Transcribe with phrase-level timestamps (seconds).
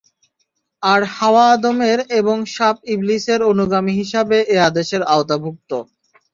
[0.83, 5.71] আর হাওয়া আদমের এবং সাপ ইবলীসের অনুগামী হিসাবে এ আদেশের আওতাভুক্ত।